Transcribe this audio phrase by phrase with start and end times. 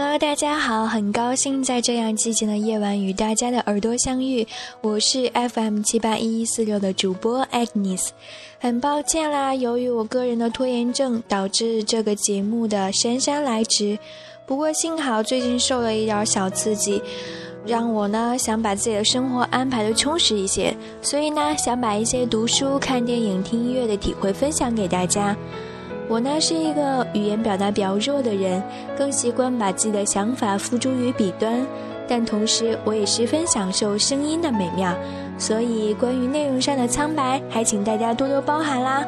[0.00, 4.46] Hello，大家好，很高兴在这样寂静的夜晚与大家的耳朵相遇。
[4.80, 8.10] 我是 FM 七八一一四六的主播 Agnes，
[8.60, 13.98] 很抱歉啦，由于我个人的拖延症，导致这个节目的姗姗来迟。
[14.46, 17.02] 不过幸好最近受了一点小刺激，
[17.66, 20.72] 让我呢想把自己的生活安排的充实一些，
[21.02, 25.36] 所以呢想把一些读书、看电影、听音乐的体会分享给大家。
[26.08, 28.62] 我呢是一个语言表达比较弱的人，
[28.96, 31.66] 更习惯把自己的想法付诸于笔端，
[32.08, 34.94] 但同时我也十分享受声音的美妙，
[35.36, 39.04] 所以关于内容上的苍白，还请大家多多包涵啦。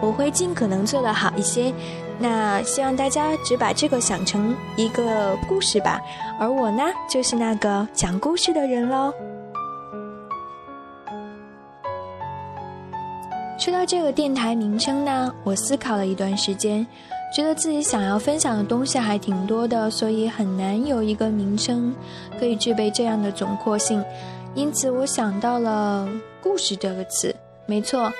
[0.00, 1.72] 我会尽可能做得好一些，
[2.18, 6.00] 那希望大家只把这个想成一个故事吧，
[6.40, 9.14] 而我呢就是那个讲故事的人喽。
[13.60, 16.86] 说到这个电台名称呢，我思考了一段时间，
[17.36, 21.94] 觉得自己想要分享的东西还挺多的，所以很难有一个名称
[22.38, 24.02] 可以具备这样的总括性。
[24.54, 26.08] 因此，我想到了
[26.42, 27.36] “故事”这个词。
[27.66, 28.10] 没错，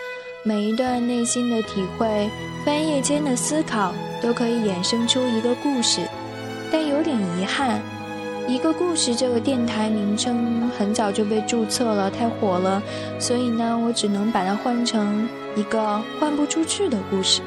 [0.45, 2.29] 每一段内心的体会、
[2.63, 6.03] 翻页间的思考，都可以衍生出一个故事。
[6.71, 7.81] 但有点遗憾。
[8.51, 12.83] 一个故事，这个电台名称很早就被注册了，太火了，
[13.21, 17.43] 所以呢，我只能把它换成一个换不出去的故事。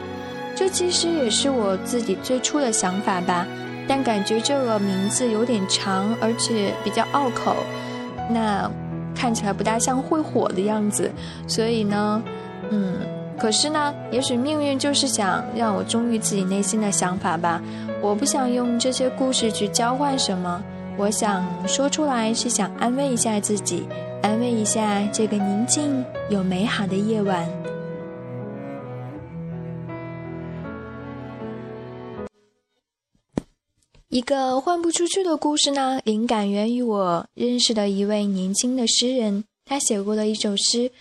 [0.55, 3.45] 这其实也是我自己最初的想法吧，
[3.85, 7.57] 但感觉这个名字有点长，而且比较拗口，
[8.29, 8.71] 那
[9.13, 11.11] 看起来不大像会火的样子，
[11.45, 12.23] 所以呢，
[12.69, 12.95] 嗯，
[13.37, 17.61] 可是呢，也许命运就是想让我忠于自己内心的想法吧。
[18.01, 20.63] 我不想用这些故事去交换什么。
[20.95, 23.83] 我想说出来，是想安慰一下自己，
[24.21, 27.49] 安慰一下这个宁静又美好的夜晚。
[34.09, 40.91] 一个换不出去的故事呢，灵感源于我认识的一位年轻的诗人，他写过的一首诗。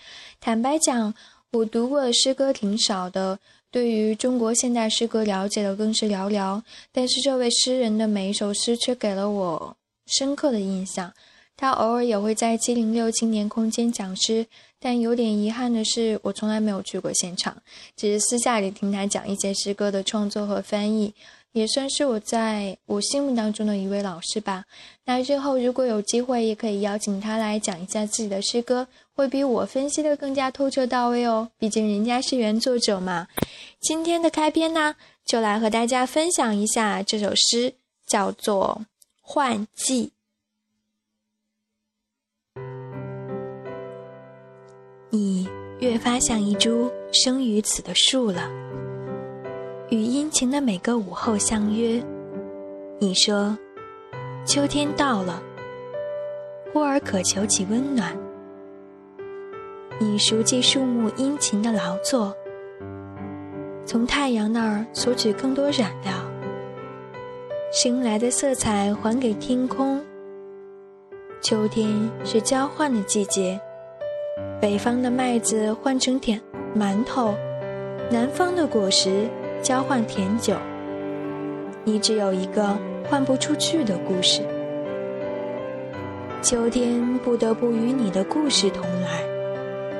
[0.41, 1.13] 坦白讲，
[1.51, 3.37] 我读过的诗歌挺少的，
[3.69, 6.63] 对于中国现代诗歌了解的更是寥寥。
[6.91, 9.77] 但是这位诗人的每一首诗却给了我。
[10.05, 11.13] 深刻的印象，
[11.55, 14.45] 他偶尔也会在七零六青年空间讲诗，
[14.79, 17.55] 但有点遗憾的是，我从来没有去过现场，
[17.95, 21.13] 只是私下里听他讲一些诗歌的创作和翻译，
[21.51, 24.65] 也算是我在我心目当中的一位老师吧。
[25.05, 31.49] 那日后如果有机会，也可以邀请他来讲一下自己的诗歌，会比我分析的更加透彻到位哦。
[31.57, 33.27] 毕竟人家是原作者嘛。
[33.79, 37.75] 今天的开篇呢，就来和大家分享一下这首诗，
[38.07, 38.85] 叫做。
[39.25, 40.11] 换季，
[45.09, 45.47] 你
[45.79, 48.51] 越发像一株生于此的树了。
[49.89, 52.03] 与殷勤的每个午后相约，
[52.99, 53.57] 你说
[54.45, 55.41] 秋天到了，
[56.73, 58.15] 忽而渴求起温暖。
[60.01, 62.35] 你熟记树木殷勤的劳作，
[63.85, 66.32] 从太阳那儿索取更多染料。
[67.73, 69.99] 新来的色彩还给天空。
[71.41, 71.89] 秋天
[72.23, 73.59] 是交换的季节，
[74.61, 76.39] 北方的麦子换成甜
[76.77, 77.33] 馒头，
[78.11, 79.27] 南方的果实
[79.63, 80.53] 交换甜酒。
[81.83, 82.77] 你只有一个
[83.09, 84.43] 换不出去的故事。
[86.43, 89.23] 秋天不得不与你的故事同来，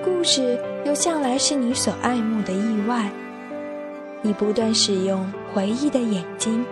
[0.05, 3.09] 故事又向来是你所爱慕的意外。
[4.22, 6.63] 你不断使用回忆的眼睛。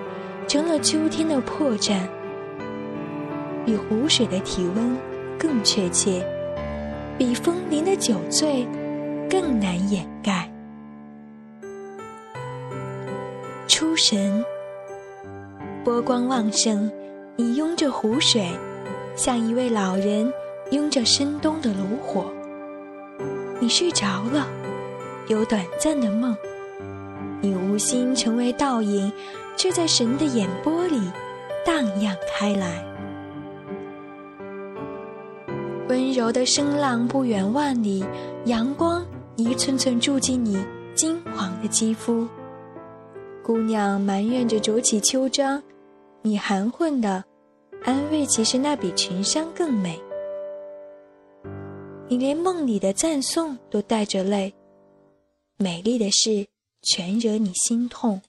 [0.48, 2.00] 成了秋天的破绽，
[3.66, 4.98] 比湖水的体温
[5.40, 6.26] 更确切，
[7.18, 8.68] 比枫林的酒醉
[9.30, 10.50] 更难掩盖。
[13.68, 14.44] 出神，
[15.84, 16.92] 波光旺盛，
[17.38, 18.50] 你拥着湖水，
[19.16, 20.32] 像一位老人
[20.72, 22.26] 拥着深冬的炉火。
[23.60, 24.48] 你睡着了，
[25.28, 26.36] 有短暂的梦，
[27.40, 29.12] 你无心成为倒影。
[29.62, 31.00] 却在神的眼波里
[31.64, 32.84] 荡漾开来，
[35.88, 38.04] 温柔的声浪不远万里，
[38.46, 39.06] 阳光
[39.36, 40.58] 一寸寸住进你
[40.96, 42.28] 金黄的肌肤。
[43.44, 45.62] 姑娘埋怨着灼起秋章，
[46.24, 47.24] 你含混的
[47.84, 50.02] 安慰，其实那比群山更美。
[52.08, 54.52] 你连梦里的赞颂都带着泪，
[55.58, 56.48] 美丽的事
[56.82, 58.20] 全惹你心痛。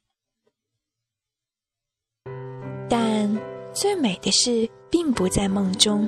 [2.92, 3.34] 但
[3.72, 6.06] 最美的事并不在梦中，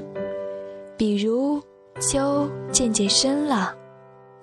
[0.98, 1.58] 比如
[1.98, 3.74] 秋渐渐深了，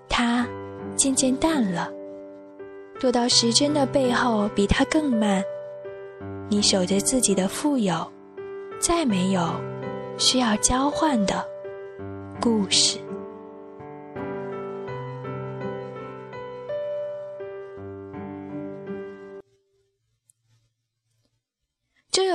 [0.10, 0.48] 它
[0.96, 1.88] 渐渐淡了，
[3.00, 5.44] 躲到时针的背后比它更慢。
[6.50, 8.12] 你守着自己的富有，
[8.80, 9.48] 再没有
[10.18, 11.46] 需要交换的
[12.42, 12.98] 故事。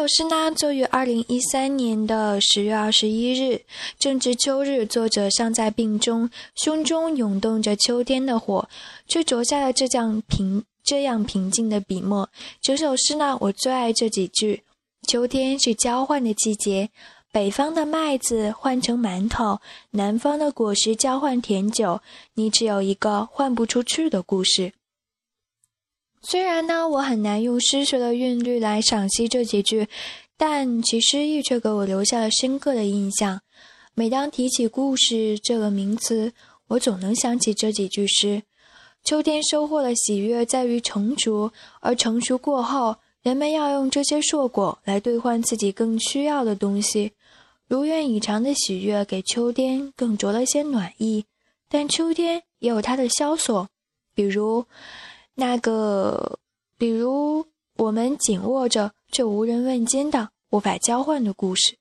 [0.07, 3.63] 诗呢，作于二零一三年的十月二十一日，
[3.99, 8.69] 正值秋日，作者尚在病中，胸中涌动着秋天的火，
[9.09, 12.29] 却着下了这样平这样平静的笔墨。
[12.63, 14.63] 整首诗呢，我最爱这几句：
[15.09, 16.91] 秋天是交换的季节，
[17.33, 19.61] 北方的麦子换成馒头，
[19.91, 22.01] 南方的果实交换甜酒，
[22.35, 24.73] 你只有一个换不出去的故事。
[26.29, 29.87] 虽然呢，我很难用诗学的韵律来赏析这几句，
[30.37, 33.41] 但其诗意却给我留下了深刻的印象。
[33.95, 36.33] 每当提起“故事”这个名词，
[36.67, 38.43] 我总能想起这几句诗。
[39.05, 47.13] 秋天收获的喜悦在于成熟，而成熟过后，人们要用这些硕果来兑换自己更需要的东西。
[47.69, 51.25] 如愿以偿的喜悦给秋天更着了些暖意，
[51.69, 53.69] 但秋天也有它的萧索，
[54.13, 54.65] 比如。
[55.39, 56.39] 那个，
[56.79, 57.47] 比如
[57.77, 61.77] 我们紧握着却无人问津的、无法交换的故事，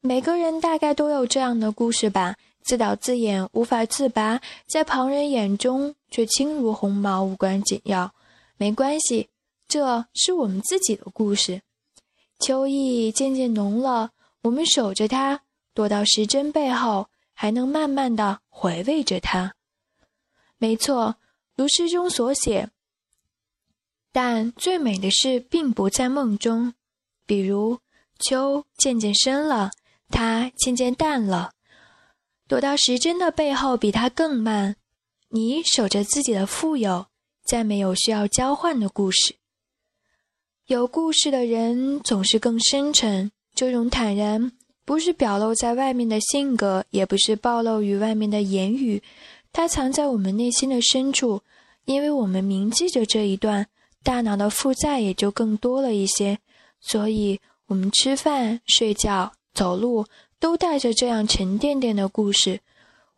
[0.00, 2.36] 每个人大概都有这样的故事吧？
[2.62, 8.14] 自导自演，无法自拔，在旁人眼中却轻如鸿毛，无关紧要。
[8.56, 9.28] 没关系，
[9.68, 11.60] 这是我们自己的故事。
[12.38, 14.12] 秋意渐渐浓了，
[14.42, 15.42] 我们守着它，
[15.74, 19.54] 躲到时针背后，还能慢慢的回味着它。
[20.56, 21.16] 没错，
[21.54, 22.70] 如诗中所写。
[24.12, 26.74] 但最美的事并不在梦中，
[27.26, 27.78] 比如
[28.18, 29.70] 秋渐渐深了，
[30.08, 31.52] 它渐渐淡了，
[32.48, 34.76] 躲到时针的背后比它更慢。
[35.28, 37.06] 你守着自己的富有，
[37.44, 39.36] 再没有需要交换的故事。
[40.66, 44.52] 有故事的人总是更深沉，这种坦然
[44.84, 49.02] 不是表露在外面的性格，也不是暴露于外面的言语，
[49.52, 51.42] 它藏在我们内心的深处，
[51.84, 53.66] 因为我们铭记着这一段。
[54.08, 56.38] 大脑的负债也就更多了一些，
[56.80, 60.06] 所以我们吃饭、睡觉、走路
[60.40, 62.58] 都带着这样沉甸甸的故事。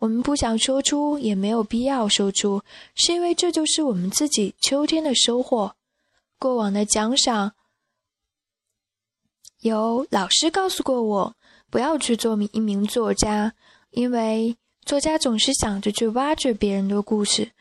[0.01, 2.61] 我们不想说出，也没有必要说出，
[2.97, 5.77] 是因为这就是我们自己秋天的收获。
[6.41, 7.53] 过往的奖赏，
[9.61, 11.37] 有老师告诉过我，
[11.71, 13.55] 不要去做一名作家，
[13.91, 17.53] 因为作家总是想着去挖掘别人的故事。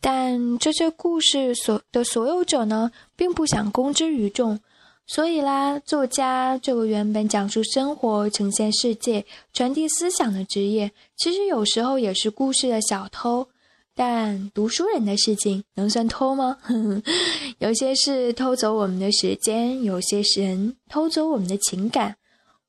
[0.00, 4.60] 但这些故事所的所有者呢，并不想公之于众，
[5.06, 13.48] 所以啦，作家这个原本讲述生活、呈现世界、传递思想的职业，其实有时候也是故事的小偷。
[13.94, 16.58] 但读书人的事情能算偷吗？
[17.58, 22.14] 有些事偷走我们的时间，有些人偷走我们的情感。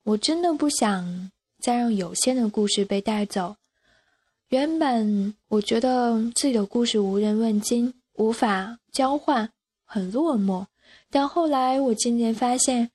[0.02, 1.30] 我真的不想
[1.62, 3.54] 再让有限的故事被带走。
[4.50, 9.48] 原本我觉得自己的故事无人问津，无法交换，
[9.84, 10.66] 很落寞。
[11.08, 12.90] 但后来我渐渐发现，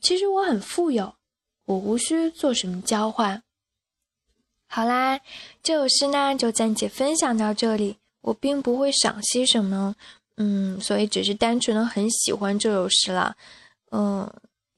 [0.00, 1.14] 其实我很富有，
[1.66, 3.40] 我无需做什么交换。
[4.66, 5.20] 好啦，
[5.62, 7.98] 这首诗呢就暂且分享到这里。
[8.22, 9.94] 我并不会赏析什么，
[10.38, 13.36] 嗯，所以只是单纯的很喜欢这首诗了，
[13.92, 14.28] 嗯。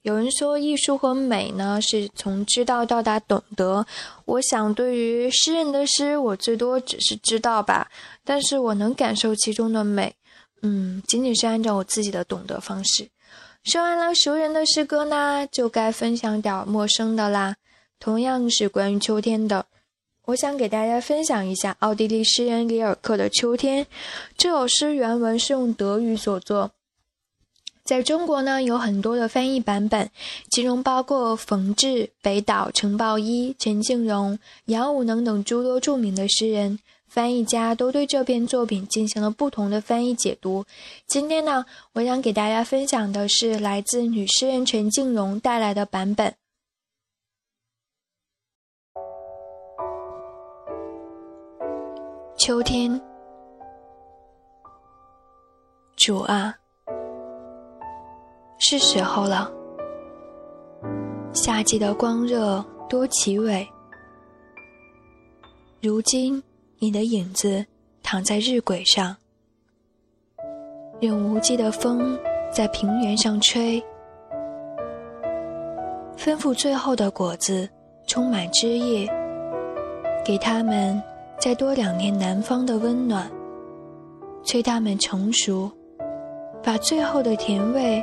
[0.09, 3.87] 有人说，艺术和美呢，是从知道到达懂得。
[4.25, 7.91] 我想，对于诗人的诗，我最多只是知道吧，
[8.25, 10.15] 但是我能感受其中的美。
[10.63, 13.07] 嗯，仅仅是按照我自己的懂得方式。
[13.65, 17.57] 说完了熟人的诗歌呢，就该分享点陌生的啦。
[18.01, 19.67] 同样是关于秋天的，
[20.25, 23.85] 我想给大家分享一下奥地利诗人里尔克的《秋天》。
[24.39, 26.71] 这首诗原文是用德语所作。
[27.89, 30.11] 在中国呢，有很多的翻译版本，
[30.51, 40.67] 其中包括冯至、北岛、程抱一、陈静荣、杨武能等诸多著名的诗人、翻译家都对这篇作品进行了不同的翻译解读。
[41.07, 41.65] 今天呢，
[41.95, 46.35] 我想给大家分享的是来自女诗人陈静荣带来的版本。
[52.37, 53.01] 秋天，
[55.97, 56.55] 主啊。
[58.59, 59.51] 是时候了。
[61.33, 63.67] 夏季的光热多奇伟，
[65.81, 66.43] 如今
[66.79, 67.65] 你的影子
[68.03, 69.17] 躺在日晷上，
[71.01, 72.19] 任无际的风
[72.51, 73.81] 在平原上吹，
[76.17, 77.69] 吩咐最后的果子
[78.07, 79.09] 充满枝叶，
[80.25, 81.01] 给他们
[81.39, 83.31] 再多两年南方的温暖，
[84.43, 85.71] 催他们成熟，
[86.63, 88.03] 把最后的甜味。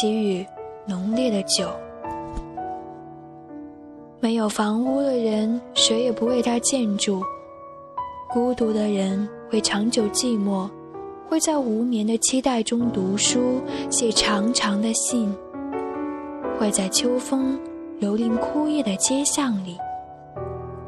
[0.00, 0.46] 给予
[0.86, 1.70] 浓烈的酒。
[4.20, 7.22] 没有房屋的人，谁也不为他建筑。
[8.28, 10.68] 孤独的人会长久寂寞，
[11.28, 15.34] 会在无眠的期待中读书，写长长的信，
[16.58, 17.58] 会在秋风
[18.00, 19.78] 蹂躏枯叶的街巷里，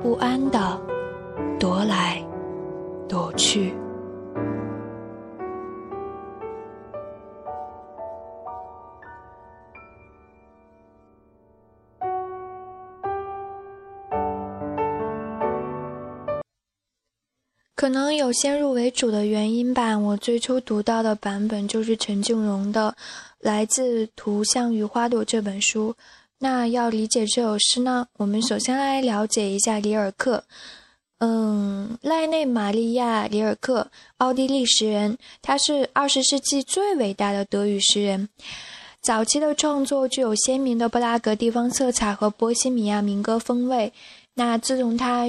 [0.02, 0.80] 不安地
[1.58, 2.22] 踱来
[3.08, 3.74] 踱去。
[17.82, 19.98] 可能有先入为主的原因吧。
[19.98, 22.94] 我最初读到的版本就是陈静蓉的
[23.40, 25.92] 《来自图像与花朵》这本书。
[26.38, 30.44] 那要理解这首诗呢，我们首先来了解一下里尔克。
[31.18, 38.28] 嗯，赖内玛利亚·里尔克，奥地利诗人，他是二十世纪最伟大的德语诗人。
[39.00, 43.92] 早期的创作具有鲜明的布拉格地方色彩和波西米亚民歌风味。
[44.34, 45.26] 那自从他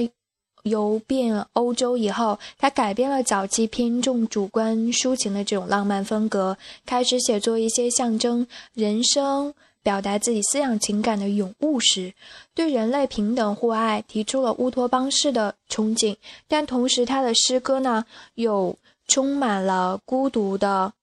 [0.64, 6.56] 游遍欧洲以后，他改变了早期偏重主观抒情的这种浪漫风格，
[6.86, 12.14] 开始写作一些象征人生、表达自己思想情感的咏物诗，
[12.54, 16.16] 对人类平等互爱提出了乌托邦式的憧憬。
[16.48, 18.06] 但同时，他的诗歌呢，
[18.36, 18.74] 又
[19.06, 20.94] 充满了孤独的，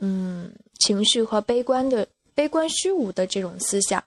[0.00, 4.04] 嗯，情绪和悲观的、悲观虚无的这种思想。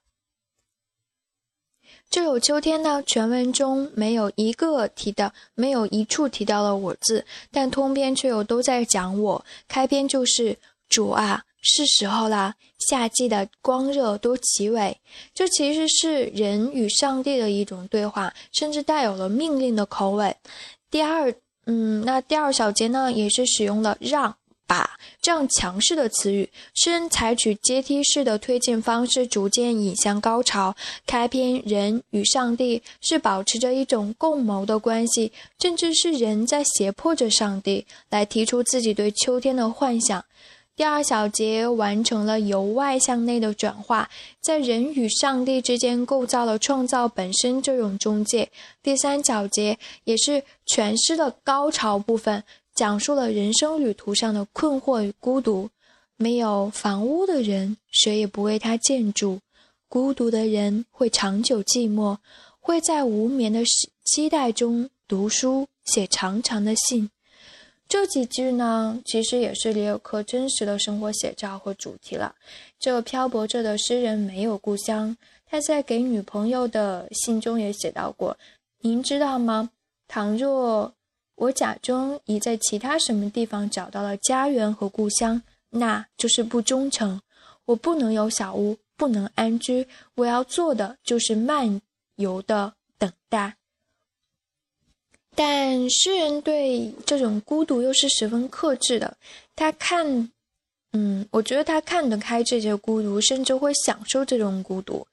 [2.11, 9.45] 这首秋天呢，全文中没有一个提到，没有一处提到了我字，但通篇却又都在讲我。
[9.69, 10.57] 开篇就是
[10.89, 12.53] 主啊，是时候啦，
[12.89, 14.97] 夏季的光热都齐尾。
[15.33, 20.35] 这其实是人与上帝的一种对话，甚至带有了命令的口吻。
[20.89, 21.33] 第二，
[21.65, 24.35] 嗯，那第二小节呢，也是使用了让。
[24.71, 24.89] 把
[25.21, 30.73] 这样强势的词语，诗人采取阶梯式的推进方式，逐渐引向高潮。
[31.05, 40.23] 开篇，人与上帝是保持着一种共谋的关系，甚至是人在胁迫着上帝来提出自己对秋天的幻想。
[40.73, 44.09] 第二小节完成了由外向内的转化，
[44.39, 48.49] 在人与上帝之间构造了创造本身这种中介。
[48.81, 52.41] 第三小节也是全诗的高潮部分。
[52.81, 55.69] 讲述了人生旅途上的困惑与孤独。
[56.17, 59.39] 没有房屋的人，谁也不为他建筑。
[59.88, 62.17] 孤独的人会长久寂寞，
[62.59, 63.61] 会在无眠的
[64.03, 67.11] 期待中读书，写长长的信。
[67.88, 72.33] 这几句呢，其实也是里尔克真实的生活写照和主题了。
[72.79, 78.35] 这漂泊着的诗人没有故乡，他在给女朋友的信中也写到过
[78.81, 79.69] ：“您知道吗？
[80.07, 80.91] 倘若……”
[81.41, 87.19] 我假装已在其他什么地方找到了家园和故乡，那就是不忠诚。
[87.65, 89.88] 我不能有小屋，不能安居。
[90.13, 91.81] 我要做的就是漫
[92.17, 93.55] 游的等待。
[95.33, 99.17] 但诗人对这种孤独又是十分克制的。
[99.55, 100.31] 他看，
[100.93, 105.07] 嗯，我觉得他看得开这些孤独，甚至会享受这种孤独。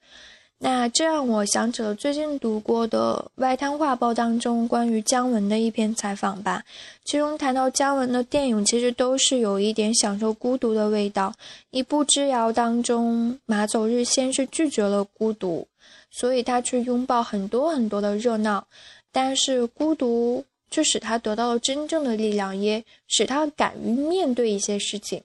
[0.61, 6.61] 那这让我想起了最近读过的《外滩画报》当中关于姜文的一篇采访吧，
[7.05, 11.33] 其中谈到姜文的电影其实都是有一点享受孤独的味道。
[11.71, 15.65] 一步《之遥》当中，马走日先是拒绝了孤独，
[16.11, 18.67] 所以他去拥抱很多很多的热闹，
[19.13, 25.23] 但是孤独却使他得到了真正的力量，也使他敢于面对一些事情。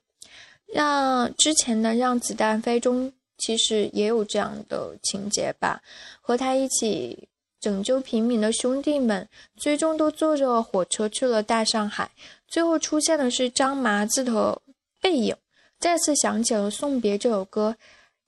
[0.73, 3.13] 让之前的《让子弹飞》中。
[3.45, 5.83] 其实也有这样的情节吧，
[6.23, 7.29] 和他一起
[7.61, 12.11] 拯救平民的兄弟们，最终都坐着火车去了大上海。
[12.49, 14.59] 最后出现的是张麻子的
[14.99, 15.37] 背影，
[15.79, 17.77] 再次想起了《送别》这首歌。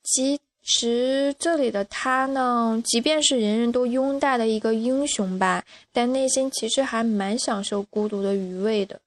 [0.03, 9.01] 其实这里的他呢，即便是人人都拥戴的一个英雄吧，但内心其实还蛮享受孤独的余味的。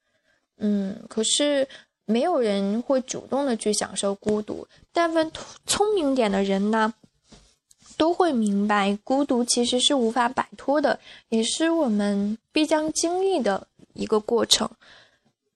[0.58, 1.68] 嗯，可是。
[2.10, 5.32] 没有人会主动的去享受孤独，但凡
[5.68, 6.92] 聪明点的人呢，
[7.98, 11.00] 都会明白孤独其实是无法摆脱的，
[11.30, 14.68] 也是我们必将经历的一个过程。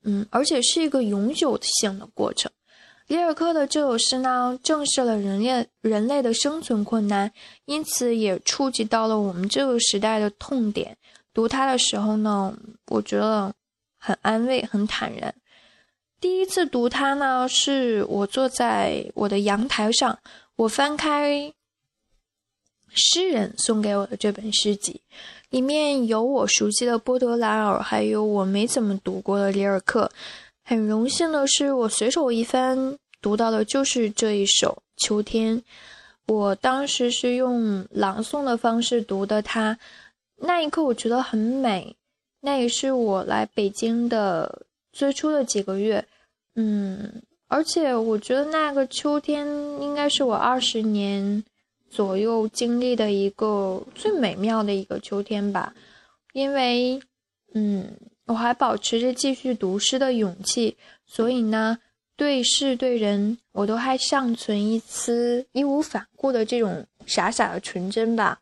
[0.04, 2.52] 嗯，而且是一个永久性的过程。
[3.08, 7.32] 里尔克的这首诗呢，正视了人类人类的生存困难，
[7.66, 10.96] 因此也触及到了我们这个时代的痛点。
[11.34, 12.56] 读它的时候呢，
[12.90, 13.52] 我觉得
[13.98, 15.34] 很安慰，很坦然。
[16.24, 20.18] 第一次读它呢，是我坐在我的阳台上，
[20.56, 21.54] 我翻开
[22.88, 25.02] 诗人送给我的这本诗集，
[25.50, 30.10] 里面有我熟悉的波德莱尔，还有我没怎么读过的里尔克。
[30.64, 35.62] 很荣幸的是，我随手一翻，读到的就是这一首秋天。
[36.28, 39.78] 我当时是用朗诵的方式读的它，
[40.38, 41.98] 那一刻我觉得很美。
[42.40, 44.62] 那也是我来北京的
[44.94, 46.08] 最初的几个月，
[46.56, 49.46] 嗯，而且我觉得那个秋天
[49.82, 51.44] 应该是我二十年
[51.90, 55.74] 左右经历的一个最美妙的一个秋天吧，
[56.32, 57.02] 因为，
[57.54, 57.92] 嗯，
[58.28, 61.80] 我还保持着继续读诗的勇气，所以呢。
[62.16, 68.40] 对事对人，我都还尚存一丝义无反顾的这种傻傻的纯真吧。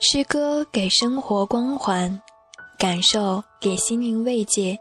[0.00, 2.20] 诗歌给生活光环，
[2.78, 4.78] 感受给心灵慰藉，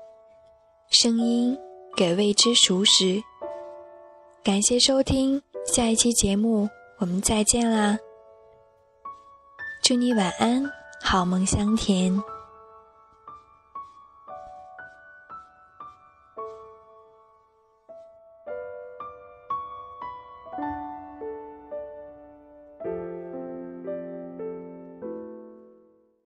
[0.89, 1.57] 声音
[1.95, 3.21] 给未知熟识。
[4.43, 6.67] 感谢收听，下一期节目
[6.99, 7.97] 我们再见啦！
[9.81, 10.69] 祝你晚安，
[11.01, 12.21] 好梦香甜。